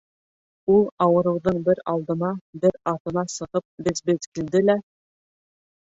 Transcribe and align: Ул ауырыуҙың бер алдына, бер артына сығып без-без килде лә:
Ул 0.75 0.79
ауырыуҙың 1.05 1.59
бер 1.67 1.81
алдына, 1.93 2.31
бер 2.63 2.79
артына 2.95 3.27
сығып 3.35 3.89
без-без 3.89 4.29
килде 4.39 4.67
лә: 4.71 4.81